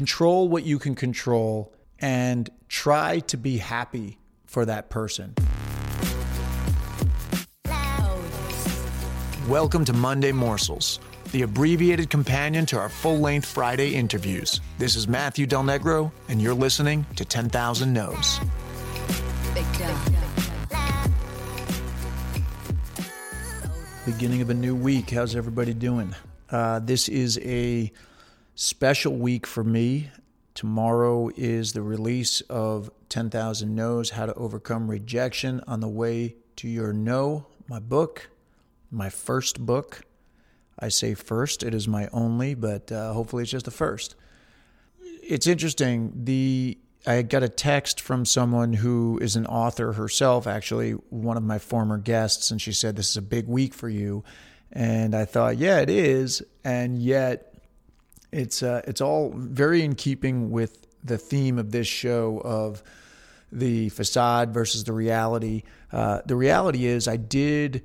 control 0.00 0.48
what 0.48 0.64
you 0.64 0.78
can 0.78 0.94
control 0.94 1.70
and 1.98 2.48
try 2.70 3.18
to 3.18 3.36
be 3.36 3.58
happy 3.58 4.16
for 4.46 4.64
that 4.64 4.88
person. 4.88 5.34
Welcome 9.46 9.84
to 9.84 9.92
Monday 9.92 10.32
Morsels, 10.32 11.00
the 11.32 11.42
abbreviated 11.42 12.08
companion 12.08 12.64
to 12.64 12.78
our 12.78 12.88
full 12.88 13.18
length 13.18 13.44
Friday 13.44 13.94
interviews. 13.94 14.62
This 14.78 14.96
is 14.96 15.06
Matthew 15.06 15.44
Del 15.44 15.64
Negro, 15.64 16.10
and 16.30 16.40
you're 16.40 16.54
listening 16.54 17.04
to 17.16 17.26
10,000 17.26 17.92
No's. 17.92 18.40
Beginning 24.06 24.40
of 24.40 24.48
a 24.48 24.54
new 24.54 24.74
week. 24.74 25.10
How's 25.10 25.36
everybody 25.36 25.74
doing? 25.74 26.14
Uh, 26.48 26.78
this 26.78 27.06
is 27.10 27.38
a 27.42 27.92
special 28.60 29.16
week 29.16 29.46
for 29.46 29.64
me. 29.64 30.10
Tomorrow 30.52 31.30
is 31.34 31.72
the 31.72 31.80
release 31.80 32.42
of 32.42 32.90
10,000 33.08 33.74
No's 33.74 34.10
How 34.10 34.26
to 34.26 34.34
Overcome 34.34 34.90
Rejection 34.90 35.62
on 35.66 35.80
the 35.80 35.88
Way 35.88 36.36
to 36.56 36.68
Your 36.68 36.92
No, 36.92 37.46
my 37.68 37.78
book, 37.78 38.28
my 38.90 39.08
first 39.08 39.64
book. 39.64 40.02
I 40.78 40.90
say 40.90 41.14
first, 41.14 41.62
it 41.62 41.72
is 41.72 41.88
my 41.88 42.08
only, 42.12 42.54
but 42.54 42.92
uh, 42.92 43.14
hopefully 43.14 43.44
it's 43.44 43.52
just 43.52 43.64
the 43.64 43.70
first. 43.70 44.14
It's 45.02 45.46
interesting. 45.46 46.12
The 46.14 46.76
I 47.06 47.22
got 47.22 47.42
a 47.42 47.48
text 47.48 47.98
from 47.98 48.26
someone 48.26 48.74
who 48.74 49.18
is 49.22 49.36
an 49.36 49.46
author 49.46 49.92
herself, 49.92 50.46
actually, 50.46 50.92
one 51.08 51.38
of 51.38 51.42
my 51.42 51.58
former 51.58 51.96
guests, 51.96 52.50
and 52.50 52.60
she 52.60 52.74
said, 52.74 52.96
This 52.96 53.08
is 53.08 53.16
a 53.16 53.22
big 53.22 53.48
week 53.48 53.72
for 53.72 53.88
you. 53.88 54.22
And 54.70 55.14
I 55.14 55.24
thought, 55.24 55.56
yeah, 55.56 55.80
it 55.80 55.90
is. 55.90 56.42
And 56.62 57.02
yet, 57.02 57.49
it's 58.32 58.62
uh, 58.62 58.82
it's 58.86 59.00
all 59.00 59.32
very 59.34 59.82
in 59.82 59.94
keeping 59.94 60.50
with 60.50 60.86
the 61.02 61.18
theme 61.18 61.58
of 61.58 61.70
this 61.70 61.86
show 61.86 62.40
of 62.44 62.82
the 63.52 63.88
facade 63.88 64.52
versus 64.52 64.84
the 64.84 64.92
reality. 64.92 65.62
Uh, 65.92 66.20
the 66.24 66.36
reality 66.36 66.86
is, 66.86 67.08
I 67.08 67.16
did 67.16 67.82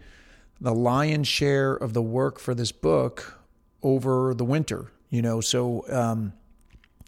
the 0.62 0.74
lion's 0.74 1.28
share 1.28 1.74
of 1.74 1.94
the 1.94 2.02
work 2.02 2.40
for 2.40 2.54
this 2.54 2.72
book 2.72 3.40
over 3.82 4.34
the 4.34 4.46
winter. 4.46 4.92
You 5.10 5.22
know, 5.22 5.42
so 5.42 5.86
um, 5.90 6.34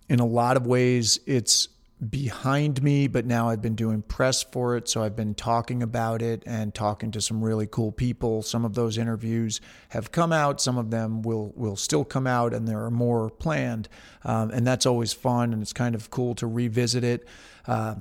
in 0.10 0.20
a 0.20 0.26
lot 0.26 0.58
of 0.58 0.66
ways, 0.66 1.20
it's 1.26 1.70
behind 2.10 2.84
me, 2.84 3.08
but 3.08 3.26
now 3.26 3.50
I've 3.50 3.62
been 3.62 3.76
doing 3.76 4.04
press 4.04 4.44
for 4.44 4.78
it. 4.78 4.88
So 4.88 5.02
I've 5.02 5.16
been 5.16 5.34
talking 5.34 5.82
about 5.82 6.22
it 6.22 6.44
and 6.46 6.74
talking 6.74 7.10
to 7.12 7.22
some 7.22 7.44
really 7.44 7.66
cool 7.66 7.92
people. 7.92 8.44
Some 8.44 8.66
of 8.66 8.76
those 8.76 8.98
interviews 8.98 9.60
have 9.90 10.12
come 10.12 10.32
out, 10.32 10.62
some 10.62 10.78
of 10.78 10.92
them 10.92 11.24
will, 11.24 11.54
will 11.56 11.76
still 11.76 12.06
come 12.06 12.28
out, 12.28 12.54
and 12.54 12.68
there 12.68 12.84
are 12.84 12.92
more 12.92 13.30
planned. 13.30 13.90
Um, 14.24 14.52
and 14.52 14.66
that's 14.66 14.86
always 14.86 15.12
fun, 15.12 15.54
and 15.54 15.62
it's 15.62 15.74
kind 15.74 15.96
of 15.96 16.12
cool 16.12 16.36
to 16.36 16.46
revisit 16.46 17.04
it. 17.04 17.28
Uh, 17.66 17.96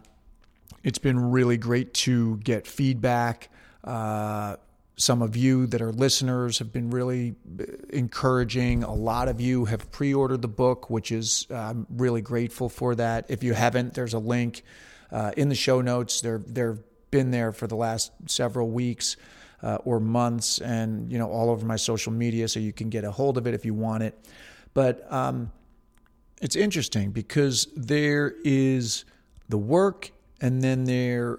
it's 0.85 0.99
been 0.99 1.31
really 1.31 1.57
great 1.57 1.95
to 1.95 2.37
get 2.39 2.67
feedback. 2.67 3.49
Uh, 3.83 4.57
some 4.97 5.21
of 5.21 5.37
you 5.37 5.67
that 5.67 5.83
are 5.83 5.93
listeners 5.93 6.59
have 6.59 6.73
been 6.73 6.91
really 6.91 7.35
uh, 7.61 7.65
encouraging. 7.91 8.83
A 8.83 8.95
lot 8.95 9.29
of 9.29 9.41
you 9.41 9.67
have 9.67 9.91
pre 9.93 10.15
ordered 10.15 10.43
the 10.43 10.49
book, 10.49 10.89
which 10.89 11.13
is, 11.13 11.47
uh, 11.51 11.55
I'm 11.55 11.87
really 11.91 12.23
grateful 12.23 12.69
for 12.69 12.95
that. 12.95 13.27
If 13.29 13.45
you 13.45 13.53
haven't, 13.53 13.95
there's 13.95 14.15
a 14.15 14.19
link 14.19 14.63
uh, 15.13 15.33
in 15.37 15.51
the 15.51 15.55
show 15.55 15.83
notes. 15.83 16.23
They're, 16.23 16.39
they've 16.39 16.79
been 17.11 17.31
there 17.31 17.53
for 17.53 17.67
the 17.67 17.77
last 17.77 18.13
several 18.27 18.71
weeks. 18.71 19.17
Uh, 19.63 19.79
or 19.87 19.99
months, 19.99 20.61
and 20.61 21.11
you 21.11 21.19
know 21.19 21.31
all 21.31 21.49
over 21.49 21.65
my 21.65 21.77
social 21.77 22.13
media, 22.13 22.47
so 22.47 22.61
you 22.61 22.75
can 22.75 22.91
get 22.91 23.05
a 23.05 23.11
hold 23.11 23.39
of 23.39 23.47
it 23.47 23.55
if 23.55 23.65
you 23.65 23.73
want 23.73 24.03
it. 24.03 24.15
But 24.75 25.11
um, 25.11 25.51
it's 26.43 26.55
interesting 26.55 27.11
because 27.11 27.67
there 27.75 28.35
is 28.45 29.07
the 29.49 29.57
work, 29.57 30.11
and 30.43 30.61
then 30.61 30.85
there 30.85 31.39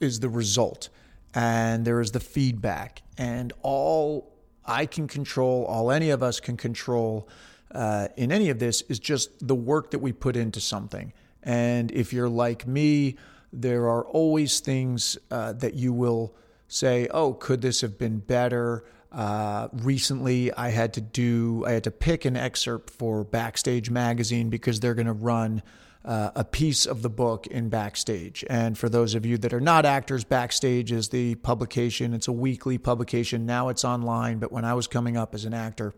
is 0.00 0.18
the 0.18 0.28
result 0.28 0.88
and 1.34 1.84
there 1.84 2.00
is 2.00 2.12
the 2.12 2.20
feedback. 2.20 3.02
And 3.18 3.52
all 3.62 4.32
I 4.64 4.86
can 4.86 5.08
control, 5.08 5.64
all 5.66 5.90
any 5.90 6.10
of 6.10 6.22
us 6.22 6.40
can 6.40 6.56
control 6.56 7.28
uh, 7.74 8.08
in 8.16 8.30
any 8.30 8.50
of 8.50 8.58
this 8.58 8.82
is 8.82 8.98
just 8.98 9.46
the 9.46 9.54
work 9.54 9.90
that 9.90 9.98
we 9.98 10.12
put 10.12 10.36
into 10.36 10.60
something. 10.60 11.12
And 11.42 11.90
if 11.90 12.12
you're 12.12 12.28
like 12.28 12.66
me, 12.66 13.16
there 13.52 13.88
are 13.88 14.04
always 14.04 14.60
things 14.60 15.18
uh, 15.30 15.52
that 15.54 15.74
you 15.74 15.92
will 15.92 16.34
say, 16.68 17.08
oh, 17.10 17.34
could 17.34 17.60
this 17.60 17.80
have 17.80 17.98
been 17.98 18.18
better? 18.18 18.84
Uh, 19.12 19.68
recently, 19.72 20.52
I 20.52 20.70
had 20.70 20.94
to 20.94 21.00
do, 21.00 21.64
I 21.66 21.72
had 21.72 21.84
to 21.84 21.90
pick 21.90 22.24
an 22.24 22.36
excerpt 22.36 22.90
for 22.90 23.24
Backstage 23.24 23.90
Magazine 23.90 24.50
because 24.50 24.80
they're 24.80 24.94
going 24.94 25.06
to 25.06 25.12
run 25.12 25.62
uh, 26.04 26.30
a 26.34 26.44
piece 26.44 26.86
of 26.86 27.02
the 27.02 27.10
book 27.10 27.46
in 27.46 27.68
Backstage. 27.68 28.44
And 28.50 28.76
for 28.76 28.88
those 28.88 29.14
of 29.14 29.24
you 29.24 29.38
that 29.38 29.52
are 29.54 29.60
not 29.60 29.86
actors, 29.86 30.24
Backstage 30.24 30.92
is 30.92 31.08
the 31.08 31.34
publication. 31.36 32.12
It's 32.12 32.28
a 32.28 32.32
weekly 32.32 32.78
publication. 32.78 33.46
Now 33.46 33.68
it's 33.68 33.84
online, 33.84 34.38
but 34.38 34.52
when 34.52 34.64
I 34.64 34.74
was 34.74 34.86
coming 34.86 35.16
up 35.16 35.34
as 35.34 35.44
an 35.44 35.54
actor, 35.54 35.94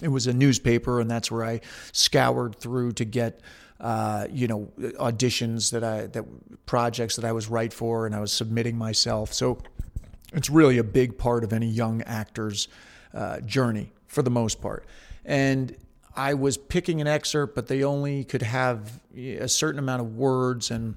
it 0.00 0.08
was 0.08 0.26
a 0.26 0.32
newspaper, 0.32 1.00
and 1.00 1.10
that's 1.10 1.30
where 1.30 1.44
I 1.44 1.60
scoured 1.92 2.56
through 2.56 2.92
to 2.92 3.04
get. 3.04 3.40
Uh, 3.80 4.28
you 4.30 4.46
know, 4.46 4.70
auditions 4.78 5.72
that 5.72 5.82
I 5.82 6.06
that 6.06 6.24
projects 6.66 7.16
that 7.16 7.24
I 7.24 7.32
was 7.32 7.48
right 7.48 7.72
for, 7.72 8.06
and 8.06 8.14
I 8.14 8.20
was 8.20 8.32
submitting 8.32 8.78
myself. 8.78 9.32
So 9.32 9.58
it's 10.32 10.48
really 10.48 10.78
a 10.78 10.84
big 10.84 11.18
part 11.18 11.42
of 11.42 11.52
any 11.52 11.66
young 11.66 12.00
actor's 12.02 12.68
uh, 13.12 13.40
journey 13.40 13.92
for 14.06 14.22
the 14.22 14.30
most 14.30 14.60
part. 14.60 14.86
And 15.24 15.76
I 16.14 16.34
was 16.34 16.56
picking 16.56 17.00
an 17.00 17.06
excerpt, 17.06 17.54
but 17.54 17.68
they 17.68 17.82
only 17.84 18.24
could 18.24 18.42
have 18.42 19.00
a 19.16 19.48
certain 19.48 19.78
amount 19.78 20.02
of 20.02 20.16
words, 20.16 20.70
and 20.70 20.96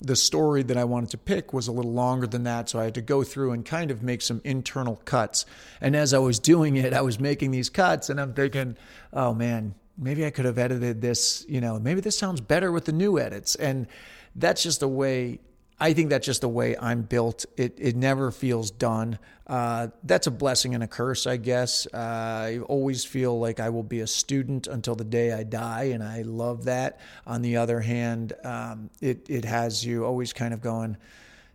the 0.00 0.16
story 0.16 0.64
that 0.64 0.76
I 0.76 0.84
wanted 0.84 1.10
to 1.10 1.18
pick 1.18 1.52
was 1.52 1.68
a 1.68 1.72
little 1.72 1.92
longer 1.92 2.26
than 2.26 2.42
that. 2.44 2.68
So 2.68 2.80
I 2.80 2.84
had 2.84 2.94
to 2.94 3.02
go 3.02 3.22
through 3.22 3.52
and 3.52 3.64
kind 3.64 3.90
of 3.90 4.02
make 4.02 4.20
some 4.20 4.40
internal 4.42 4.96
cuts. 5.04 5.46
And 5.80 5.94
as 5.94 6.12
I 6.12 6.18
was 6.18 6.40
doing 6.40 6.76
it, 6.76 6.92
I 6.92 7.02
was 7.02 7.20
making 7.20 7.52
these 7.52 7.70
cuts, 7.70 8.10
and 8.10 8.20
I'm 8.20 8.34
thinking, 8.34 8.76
oh 9.12 9.32
man, 9.32 9.74
maybe 9.96 10.26
I 10.26 10.30
could 10.30 10.44
have 10.44 10.58
edited 10.58 11.00
this, 11.00 11.46
you 11.48 11.60
know, 11.60 11.78
maybe 11.78 12.00
this 12.00 12.18
sounds 12.18 12.40
better 12.40 12.72
with 12.72 12.86
the 12.86 12.92
new 12.92 13.18
edits. 13.18 13.54
And 13.54 13.86
that's 14.34 14.62
just 14.62 14.82
a 14.82 14.88
way 14.88 15.38
I 15.82 15.94
think 15.94 16.10
that's 16.10 16.24
just 16.24 16.42
the 16.42 16.48
way 16.48 16.76
I'm 16.78 17.02
built. 17.02 17.44
It 17.56 17.76
it 17.76 17.96
never 17.96 18.30
feels 18.30 18.70
done. 18.70 19.18
Uh, 19.48 19.88
that's 20.04 20.28
a 20.28 20.30
blessing 20.30 20.76
and 20.76 20.84
a 20.84 20.86
curse, 20.86 21.26
I 21.26 21.38
guess. 21.38 21.88
Uh, 21.92 21.96
I 21.96 22.58
always 22.68 23.04
feel 23.04 23.40
like 23.40 23.58
I 23.58 23.68
will 23.68 23.82
be 23.82 23.98
a 23.98 24.06
student 24.06 24.68
until 24.68 24.94
the 24.94 25.02
day 25.02 25.32
I 25.32 25.42
die, 25.42 25.90
and 25.92 26.00
I 26.00 26.22
love 26.22 26.66
that. 26.66 27.00
On 27.26 27.42
the 27.42 27.56
other 27.56 27.80
hand, 27.80 28.32
um, 28.44 28.90
it 29.00 29.28
it 29.28 29.44
has 29.44 29.84
you 29.84 30.04
always 30.04 30.32
kind 30.32 30.54
of 30.54 30.60
going, 30.60 30.96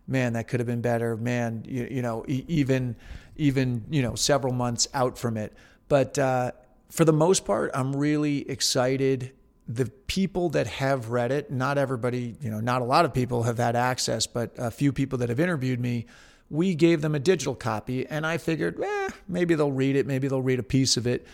man, 0.06 0.34
that 0.34 0.46
could 0.46 0.60
have 0.60 0.66
been 0.66 0.82
better. 0.82 1.16
Man, 1.16 1.64
you, 1.66 1.88
you 1.90 2.02
know, 2.02 2.26
even 2.28 2.96
even 3.38 3.82
you 3.88 4.02
know 4.02 4.14
several 4.14 4.52
months 4.52 4.88
out 4.92 5.16
from 5.16 5.38
it. 5.38 5.54
But 5.88 6.18
uh, 6.18 6.52
for 6.90 7.06
the 7.06 7.14
most 7.14 7.46
part, 7.46 7.70
I'm 7.72 7.96
really 7.96 8.46
excited 8.50 9.32
the 9.68 9.84
people 10.06 10.48
that 10.50 10.66
have 10.66 11.10
read 11.10 11.30
it, 11.30 11.50
not 11.50 11.76
everybody, 11.76 12.34
you 12.40 12.50
know, 12.50 12.58
not 12.58 12.80
a 12.80 12.84
lot 12.86 13.04
of 13.04 13.12
people 13.12 13.42
have 13.42 13.58
had 13.58 13.76
access, 13.76 14.26
but 14.26 14.50
a 14.56 14.70
few 14.70 14.92
people 14.92 15.18
that 15.18 15.28
have 15.28 15.38
interviewed 15.38 15.78
me, 15.78 16.06
we 16.48 16.74
gave 16.74 17.02
them 17.02 17.14
a 17.14 17.18
digital 17.18 17.54
copy. 17.54 18.06
And 18.06 18.26
I 18.26 18.38
figured, 18.38 18.82
eh, 18.82 19.10
maybe 19.28 19.54
they'll 19.54 19.70
read 19.70 19.94
it, 19.94 20.06
maybe 20.06 20.26
they'll 20.26 20.40
read 20.40 20.58
a 20.58 20.62
piece 20.62 20.96
of 20.96 21.06
it. 21.06 21.26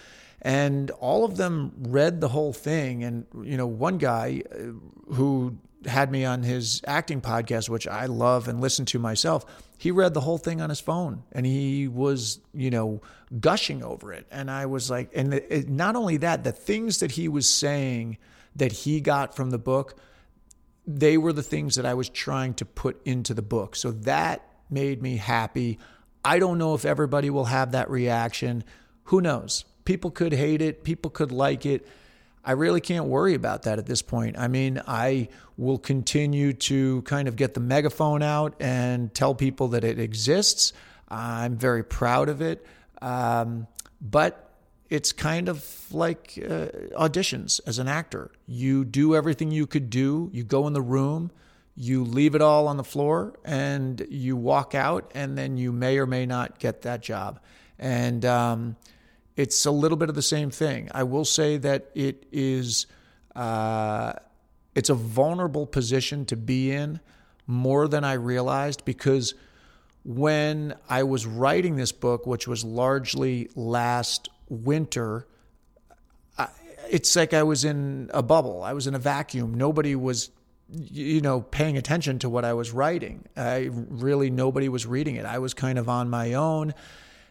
And 0.42 0.90
all 0.90 1.24
of 1.24 1.36
them 1.36 1.72
read 1.78 2.20
the 2.20 2.28
whole 2.28 2.52
thing. 2.52 3.04
And, 3.04 3.26
you 3.44 3.56
know, 3.56 3.68
one 3.68 3.98
guy 3.98 4.42
uh, 4.50 5.14
who 5.14 5.56
had 5.86 6.10
me 6.10 6.24
on 6.24 6.42
his 6.42 6.82
acting 6.86 7.20
podcast, 7.20 7.68
which 7.68 7.86
I 7.86 8.06
love 8.06 8.48
and 8.48 8.60
listen 8.60 8.84
to 8.86 8.98
myself, 8.98 9.44
he 9.78 9.90
read 9.90 10.14
the 10.14 10.20
whole 10.20 10.38
thing 10.38 10.60
on 10.60 10.70
his 10.70 10.80
phone 10.80 11.24
and 11.32 11.44
he 11.44 11.88
was, 11.88 12.40
you 12.52 12.70
know, 12.70 13.02
gushing 13.40 13.82
over 13.82 14.12
it. 14.12 14.26
And 14.30 14.50
I 14.50 14.66
was 14.66 14.90
like, 14.90 15.10
and 15.14 15.34
it, 15.34 15.68
not 15.68 15.96
only 15.96 16.16
that, 16.18 16.44
the 16.44 16.52
things 16.52 16.98
that 16.98 17.12
he 17.12 17.28
was 17.28 17.48
saying 17.48 18.18
that 18.56 18.72
he 18.72 19.00
got 19.00 19.34
from 19.34 19.50
the 19.50 19.58
book, 19.58 19.96
they 20.86 21.16
were 21.16 21.32
the 21.32 21.42
things 21.42 21.76
that 21.76 21.86
I 21.86 21.94
was 21.94 22.08
trying 22.08 22.54
to 22.54 22.64
put 22.64 23.00
into 23.06 23.34
the 23.34 23.42
book. 23.42 23.76
So 23.76 23.90
that 23.92 24.42
made 24.70 25.02
me 25.02 25.16
happy. 25.16 25.78
I 26.24 26.38
don't 26.38 26.58
know 26.58 26.74
if 26.74 26.84
everybody 26.84 27.30
will 27.30 27.46
have 27.46 27.72
that 27.72 27.90
reaction. 27.90 28.64
Who 29.04 29.20
knows? 29.20 29.64
People 29.84 30.10
could 30.10 30.32
hate 30.32 30.62
it, 30.62 30.84
people 30.84 31.10
could 31.10 31.32
like 31.32 31.66
it. 31.66 31.86
I 32.44 32.52
really 32.52 32.80
can't 32.80 33.06
worry 33.06 33.34
about 33.34 33.62
that 33.62 33.78
at 33.78 33.86
this 33.86 34.02
point. 34.02 34.38
I 34.38 34.48
mean, 34.48 34.82
I 34.86 35.28
will 35.56 35.78
continue 35.78 36.52
to 36.52 37.02
kind 37.02 37.28
of 37.28 37.36
get 37.36 37.54
the 37.54 37.60
megaphone 37.60 38.22
out 38.22 38.54
and 38.60 39.12
tell 39.14 39.34
people 39.34 39.68
that 39.68 39.84
it 39.84 39.98
exists. 39.98 40.72
I'm 41.08 41.56
very 41.56 41.82
proud 41.82 42.28
of 42.28 42.42
it. 42.42 42.66
Um, 43.00 43.66
but 44.00 44.50
it's 44.90 45.12
kind 45.12 45.48
of 45.48 45.64
like 45.90 46.38
uh, 46.38 46.66
auditions 46.98 47.60
as 47.66 47.78
an 47.78 47.88
actor. 47.88 48.30
You 48.46 48.84
do 48.84 49.14
everything 49.14 49.50
you 49.50 49.66
could 49.66 49.88
do, 49.88 50.30
you 50.32 50.44
go 50.44 50.66
in 50.66 50.72
the 50.72 50.82
room, 50.82 51.30
you 51.74 52.04
leave 52.04 52.34
it 52.34 52.42
all 52.42 52.68
on 52.68 52.76
the 52.76 52.84
floor, 52.84 53.34
and 53.44 54.06
you 54.10 54.36
walk 54.36 54.74
out, 54.74 55.10
and 55.14 55.36
then 55.36 55.56
you 55.56 55.72
may 55.72 55.98
or 55.98 56.06
may 56.06 56.26
not 56.26 56.58
get 56.58 56.82
that 56.82 57.00
job. 57.00 57.40
And, 57.78 58.24
um, 58.24 58.76
it's 59.36 59.66
a 59.66 59.70
little 59.70 59.96
bit 59.96 60.08
of 60.08 60.14
the 60.14 60.22
same 60.22 60.50
thing. 60.50 60.88
I 60.92 61.02
will 61.02 61.24
say 61.24 61.56
that 61.58 61.90
it 61.94 62.26
is 62.30 62.86
uh, 63.34 64.12
it's 64.74 64.90
a 64.90 64.94
vulnerable 64.94 65.66
position 65.66 66.24
to 66.26 66.36
be 66.36 66.70
in 66.70 67.00
more 67.46 67.88
than 67.88 68.04
I 68.04 68.14
realized 68.14 68.84
because 68.84 69.34
when 70.04 70.74
I 70.88 71.02
was 71.02 71.26
writing 71.26 71.76
this 71.76 71.92
book, 71.92 72.26
which 72.26 72.46
was 72.46 72.64
largely 72.64 73.48
last 73.54 74.28
winter, 74.48 75.26
I, 76.38 76.48
it's 76.90 77.14
like 77.16 77.32
I 77.32 77.42
was 77.42 77.64
in 77.64 78.10
a 78.12 78.22
bubble. 78.22 78.62
I 78.62 78.72
was 78.72 78.86
in 78.86 78.94
a 78.94 78.98
vacuum. 78.98 79.54
Nobody 79.54 79.96
was, 79.96 80.30
you 80.68 81.20
know, 81.20 81.40
paying 81.40 81.76
attention 81.76 82.18
to 82.20 82.28
what 82.28 82.44
I 82.44 82.52
was 82.52 82.70
writing. 82.70 83.24
I 83.36 83.70
really 83.72 84.30
nobody 84.30 84.68
was 84.68 84.86
reading 84.86 85.16
it. 85.16 85.24
I 85.24 85.38
was 85.38 85.54
kind 85.54 85.78
of 85.78 85.88
on 85.88 86.10
my 86.10 86.34
own, 86.34 86.74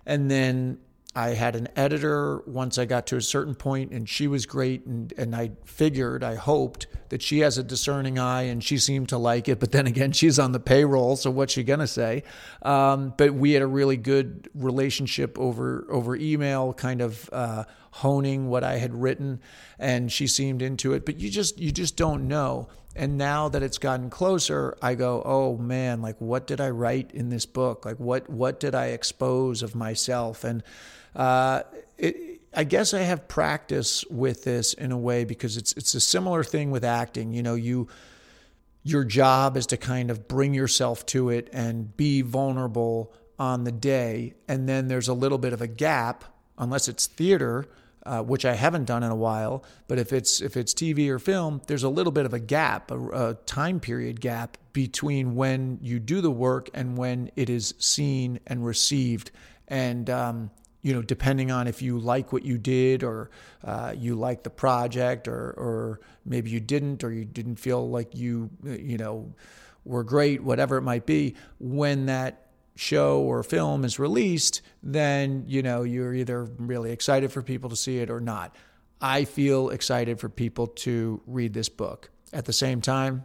and 0.05 0.29
then 0.29 0.79
I 1.15 1.29
had 1.29 1.55
an 1.55 1.67
editor 1.75 2.41
once 2.47 2.79
I 2.79 2.85
got 2.85 3.05
to 3.07 3.17
a 3.17 3.21
certain 3.21 3.53
point, 3.53 3.91
and 3.91 4.09
she 4.09 4.25
was 4.25 4.47
great. 4.47 4.85
And, 4.87 5.13
and 5.15 5.35
I 5.35 5.51
figured, 5.63 6.23
I 6.23 6.33
hoped 6.35 6.87
that 7.09 7.21
she 7.21 7.39
has 7.39 7.59
a 7.59 7.63
discerning 7.63 8.17
eye 8.17 8.43
and 8.43 8.63
she 8.63 8.79
seemed 8.79 9.09
to 9.09 9.19
like 9.19 9.47
it. 9.47 9.59
But 9.59 9.71
then 9.71 9.85
again, 9.85 10.11
she's 10.13 10.39
on 10.39 10.53
the 10.53 10.59
payroll, 10.59 11.15
so 11.15 11.29
what's 11.29 11.53
she 11.53 11.63
going 11.63 11.81
to 11.81 11.87
say? 11.87 12.23
Um, 12.63 13.13
but 13.15 13.35
we 13.35 13.51
had 13.51 13.61
a 13.61 13.67
really 13.67 13.97
good 13.97 14.49
relationship 14.55 15.37
over, 15.37 15.85
over 15.89 16.15
email, 16.15 16.73
kind 16.73 17.01
of 17.01 17.29
uh, 17.31 17.65
honing 17.91 18.49
what 18.49 18.63
I 18.63 18.77
had 18.77 18.95
written, 18.95 19.39
and 19.77 20.11
she 20.11 20.25
seemed 20.25 20.63
into 20.63 20.93
it. 20.93 21.05
But 21.05 21.19
you 21.19 21.29
just, 21.29 21.59
you 21.59 21.71
just 21.71 21.95
don't 21.95 22.27
know. 22.27 22.69
And 22.95 23.19
now 23.19 23.49
that 23.49 23.61
it's 23.61 23.77
gotten 23.77 24.09
closer, 24.09 24.77
I 24.81 24.95
go, 24.95 25.21
oh 25.23 25.57
man, 25.57 26.01
like 26.01 26.19
what 26.19 26.47
did 26.47 26.59
I 26.59 26.69
write 26.69 27.11
in 27.11 27.29
this 27.29 27.45
book? 27.45 27.85
Like 27.85 27.99
what, 27.99 28.29
what 28.31 28.59
did 28.59 28.73
I 28.73 28.87
expose 28.87 29.61
of 29.61 29.75
myself? 29.75 30.43
And, 30.43 30.63
uh, 31.15 31.63
it, 31.97 32.41
I 32.55 32.63
guess 32.63 32.93
I 32.93 32.99
have 32.99 33.27
practice 33.27 34.05
with 34.09 34.43
this 34.43 34.73
in 34.73 34.91
a 34.91 34.97
way 34.97 35.25
because 35.25 35.57
it's 35.57 35.73
it's 35.73 35.93
a 35.95 35.99
similar 35.99 36.43
thing 36.43 36.71
with 36.71 36.83
acting. 36.83 37.33
You 37.33 37.43
know, 37.43 37.55
you 37.55 37.87
your 38.83 39.03
job 39.03 39.57
is 39.57 39.67
to 39.67 39.77
kind 39.77 40.11
of 40.11 40.27
bring 40.27 40.53
yourself 40.53 41.05
to 41.07 41.29
it 41.29 41.49
and 41.53 41.95
be 41.95 42.21
vulnerable 42.21 43.13
on 43.39 43.63
the 43.63 43.71
day, 43.71 44.35
and 44.47 44.69
then 44.69 44.87
there's 44.87 45.07
a 45.07 45.13
little 45.13 45.39
bit 45.39 45.53
of 45.53 45.61
a 45.61 45.67
gap, 45.67 46.25
unless 46.57 46.87
it's 46.87 47.07
theater, 47.07 47.65
uh, 48.05 48.21
which 48.21 48.45
I 48.45 48.53
haven't 48.53 48.85
done 48.85 49.01
in 49.01 49.11
a 49.11 49.15
while. 49.15 49.63
But 49.87 49.97
if 49.97 50.13
it's 50.13 50.41
if 50.41 50.55
it's 50.55 50.73
TV 50.73 51.09
or 51.09 51.17
film, 51.17 51.61
there's 51.67 51.83
a 51.83 51.89
little 51.89 52.11
bit 52.11 52.25
of 52.25 52.33
a 52.33 52.39
gap, 52.39 52.91
a, 52.91 53.29
a 53.29 53.33
time 53.45 53.79
period 53.79 54.21
gap 54.21 54.57
between 54.73 55.35
when 55.35 55.79
you 55.81 55.99
do 55.99 56.21
the 56.21 56.31
work 56.31 56.69
and 56.73 56.97
when 56.97 57.31
it 57.35 57.49
is 57.49 57.73
seen 57.79 58.39
and 58.45 58.65
received. 58.65 59.31
And 59.67 60.09
um, 60.09 60.51
you 60.83 60.93
know, 60.93 61.01
depending 61.01 61.49
on 61.49 61.65
if 61.65 61.81
you 61.81 61.97
like 61.97 62.31
what 62.31 62.43
you 62.43 62.57
did 62.57 63.03
or 63.03 63.31
uh, 63.63 63.93
you 63.97 64.15
like 64.15 64.43
the 64.43 64.49
project 64.49 65.27
or, 65.27 65.51
or 65.51 66.01
maybe 66.25 66.51
you 66.51 66.59
didn't 66.59 67.03
or 67.03 67.11
you 67.11 67.25
didn't 67.25 67.55
feel 67.55 67.89
like 67.89 68.13
you, 68.15 68.49
you 68.63 68.97
know, 68.97 69.33
were 69.85 70.03
great, 70.03 70.43
whatever 70.43 70.77
it 70.77 70.81
might 70.81 71.05
be, 71.05 71.35
when 71.59 72.05
that 72.07 72.47
show 72.75 73.21
or 73.21 73.43
film 73.43 73.85
is 73.85 73.97
released, 73.97 74.61
then, 74.81 75.45
you 75.47 75.61
know, 75.61 75.83
you're 75.83 76.13
either 76.13 76.43
really 76.57 76.91
excited 76.91 77.31
for 77.31 77.41
people 77.41 77.69
to 77.69 77.75
see 77.75 77.99
it 77.99 78.09
or 78.09 78.19
not. 78.19 78.53
I 78.99 79.23
feel 79.25 79.69
excited 79.69 80.19
for 80.19 80.27
people 80.27 80.67
to 80.67 81.21
read 81.25 81.53
this 81.53 81.69
book. 81.69 82.09
At 82.33 82.45
the 82.45 82.53
same 82.53 82.81
time, 82.81 83.23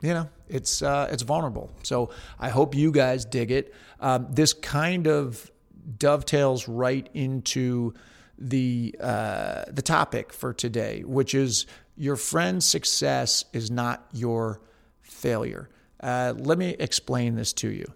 you 0.00 0.14
know, 0.14 0.28
it's 0.48 0.82
uh, 0.82 1.08
it's 1.10 1.22
vulnerable. 1.22 1.72
So 1.82 2.10
I 2.38 2.48
hope 2.50 2.74
you 2.74 2.92
guys 2.92 3.24
dig 3.24 3.50
it. 3.50 3.74
Um, 3.98 4.28
this 4.30 4.52
kind 4.52 5.08
of 5.08 5.50
dovetails 5.98 6.68
right 6.68 7.08
into 7.14 7.94
the 8.38 8.94
uh, 9.00 9.64
the 9.68 9.82
topic 9.82 10.32
for 10.32 10.52
today, 10.52 11.02
which 11.04 11.34
is 11.34 11.66
your 11.96 12.16
friend's 12.16 12.66
success 12.66 13.44
is 13.52 13.70
not 13.70 14.06
your 14.12 14.60
failure. 15.02 15.70
Uh, 16.00 16.34
let 16.36 16.58
me 16.58 16.76
explain 16.78 17.36
this 17.36 17.52
to 17.54 17.70
you. 17.70 17.86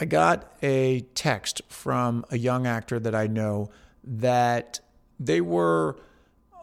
I 0.00 0.04
got 0.04 0.52
a 0.62 1.00
text 1.14 1.62
from 1.68 2.24
a 2.30 2.38
young 2.38 2.66
actor 2.66 2.98
that 3.00 3.14
I 3.14 3.26
know 3.26 3.70
that 4.04 4.80
they 5.18 5.40
were 5.40 5.96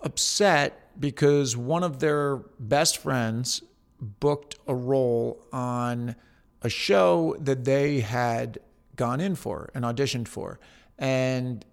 upset 0.03 0.91
because 0.99 1.57
one 1.57 1.83
of 1.83 1.99
their 1.99 2.37
best 2.59 2.97
friends 2.97 3.61
booked 3.99 4.55
a 4.67 4.75
role 4.75 5.45
on 5.51 6.15
a 6.61 6.69
show 6.69 7.35
that 7.39 7.65
they 7.65 7.99
had 7.99 8.57
gone 8.95 9.21
in 9.21 9.35
for 9.35 9.69
and 9.73 9.85
auditioned 9.85 10.27
for. 10.27 10.59
And 10.97 11.63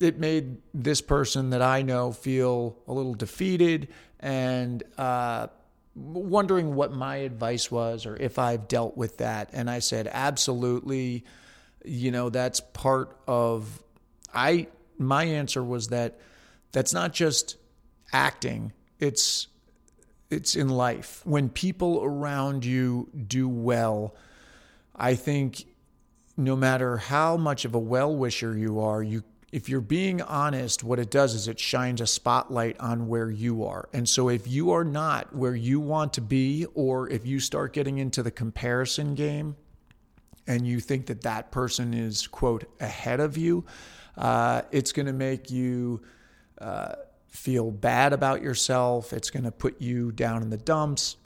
it 0.00 0.18
made 0.18 0.58
this 0.72 1.00
person 1.00 1.50
that 1.50 1.62
I 1.62 1.82
know 1.82 2.12
feel 2.12 2.76
a 2.86 2.92
little 2.92 3.14
defeated 3.14 3.88
and 4.20 4.82
uh, 4.96 5.48
wondering 5.94 6.74
what 6.74 6.92
my 6.92 7.16
advice 7.16 7.70
was 7.70 8.06
or 8.06 8.16
if 8.16 8.38
I've 8.38 8.68
dealt 8.68 8.96
with 8.96 9.18
that. 9.18 9.50
And 9.52 9.68
I 9.68 9.80
said, 9.80 10.08
absolutely. 10.10 11.24
You 11.84 12.10
know, 12.10 12.30
that's 12.30 12.60
part 12.60 13.16
of. 13.26 13.82
I 14.34 14.68
my 14.98 15.24
answer 15.24 15.62
was 15.62 15.88
that 15.88 16.18
that's 16.72 16.92
not 16.92 17.12
just 17.12 17.56
acting. 18.12 18.72
It's 18.98 19.46
it's 20.30 20.56
in 20.56 20.68
life. 20.68 21.22
When 21.24 21.48
people 21.48 22.02
around 22.02 22.64
you 22.64 23.08
do 23.26 23.48
well, 23.48 24.14
I 24.94 25.14
think 25.14 25.64
no 26.38 26.54
matter 26.54 26.96
how 26.96 27.36
much 27.36 27.64
of 27.64 27.74
a 27.74 27.78
well 27.78 28.14
wisher 28.14 28.56
you 28.56 28.80
are, 28.80 29.02
you 29.02 29.24
if 29.50 29.68
you're 29.68 29.80
being 29.80 30.20
honest, 30.20 30.84
what 30.84 30.98
it 30.98 31.10
does 31.10 31.34
is 31.34 31.48
it 31.48 31.58
shines 31.58 32.02
a 32.02 32.06
spotlight 32.06 32.78
on 32.78 33.08
where 33.08 33.30
you 33.30 33.64
are. 33.64 33.88
And 33.94 34.06
so 34.06 34.28
if 34.28 34.46
you 34.46 34.72
are 34.72 34.84
not 34.84 35.34
where 35.34 35.54
you 35.54 35.80
want 35.80 36.12
to 36.14 36.20
be, 36.20 36.66
or 36.74 37.08
if 37.08 37.26
you 37.26 37.40
start 37.40 37.72
getting 37.72 37.96
into 37.96 38.22
the 38.22 38.30
comparison 38.30 39.14
game 39.14 39.56
and 40.46 40.66
you 40.66 40.80
think 40.80 41.06
that 41.06 41.22
that 41.22 41.50
person 41.50 41.94
is, 41.94 42.26
quote, 42.26 42.70
ahead 42.78 43.20
of 43.20 43.38
you, 43.38 43.64
uh, 44.18 44.62
it's 44.70 44.92
going 44.92 45.06
to 45.06 45.14
make 45.14 45.50
you 45.50 46.02
uh, 46.60 46.96
feel 47.28 47.70
bad 47.70 48.12
about 48.12 48.42
yourself. 48.42 49.14
It's 49.14 49.30
going 49.30 49.44
to 49.44 49.52
put 49.52 49.80
you 49.80 50.12
down 50.12 50.42
in 50.42 50.50
the 50.50 50.58
dumps. 50.58 51.16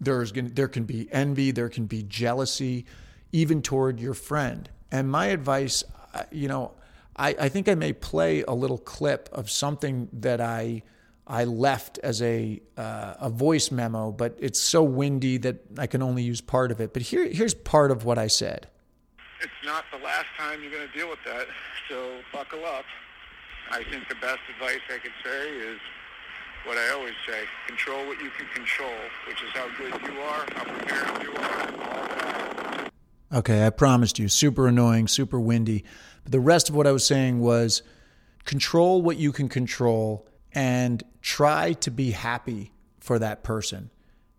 There's 0.00 0.32
going 0.32 0.48
there 0.54 0.68
can 0.68 0.84
be 0.84 1.08
envy, 1.12 1.52
there 1.52 1.68
can 1.68 1.86
be 1.86 2.02
jealousy 2.02 2.86
even 3.32 3.62
toward 3.62 4.00
your 4.00 4.14
friend. 4.14 4.68
And 4.90 5.10
my 5.10 5.26
advice, 5.26 5.84
uh, 6.14 6.24
you 6.30 6.48
know, 6.48 6.72
I, 7.16 7.36
I 7.38 7.48
think 7.48 7.68
I 7.68 7.74
may 7.74 7.92
play 7.92 8.42
a 8.42 8.52
little 8.52 8.78
clip 8.78 9.28
of 9.32 9.50
something 9.50 10.08
that 10.12 10.40
I 10.40 10.82
I 11.26 11.44
left 11.44 11.98
as 11.98 12.22
a 12.22 12.60
uh, 12.76 13.14
a 13.20 13.30
voice 13.30 13.70
memo, 13.70 14.10
but 14.10 14.36
it's 14.40 14.60
so 14.60 14.82
windy 14.82 15.36
that 15.38 15.58
I 15.78 15.86
can 15.86 16.02
only 16.02 16.24
use 16.24 16.40
part 16.40 16.72
of 16.72 16.80
it. 16.80 16.92
But 16.92 17.02
here 17.02 17.28
here's 17.28 17.54
part 17.54 17.92
of 17.92 18.04
what 18.04 18.18
I 18.18 18.26
said. 18.26 18.66
It's 19.40 19.52
not 19.64 19.84
the 19.92 20.04
last 20.04 20.26
time 20.36 20.60
you're 20.62 20.72
going 20.72 20.88
to 20.88 20.92
deal 20.92 21.08
with 21.08 21.20
that, 21.26 21.46
so 21.88 22.18
buckle 22.32 22.64
up. 22.64 22.84
I 23.70 23.84
think 23.84 24.08
the 24.08 24.16
best 24.16 24.40
advice 24.52 24.80
I 24.92 24.98
could 24.98 25.12
say 25.24 25.50
is 25.56 25.78
what 26.64 26.76
I 26.76 26.90
always 26.90 27.14
say: 27.28 27.44
control 27.66 28.06
what 28.08 28.20
you 28.20 28.30
can 28.30 28.46
control, 28.52 28.98
which 29.28 29.40
is 29.42 29.50
how 29.50 29.68
good 29.78 29.94
you 30.02 30.20
are, 30.20 30.44
how 30.52 30.64
prepared 30.64 31.22
you 31.22 31.32
are, 31.32 31.70
all. 31.92 32.09
Okay, 33.32 33.64
I 33.64 33.70
promised 33.70 34.18
you, 34.18 34.28
super 34.28 34.66
annoying, 34.66 35.06
super 35.06 35.38
windy. 35.38 35.84
But 36.24 36.32
the 36.32 36.40
rest 36.40 36.68
of 36.68 36.74
what 36.74 36.86
I 36.86 36.92
was 36.92 37.04
saying 37.04 37.40
was 37.40 37.82
control 38.44 39.02
what 39.02 39.18
you 39.18 39.30
can 39.30 39.48
control 39.48 40.26
and 40.52 41.02
try 41.22 41.74
to 41.74 41.90
be 41.90 42.10
happy 42.10 42.72
for 42.98 43.18
that 43.20 43.44
person. 43.44 43.90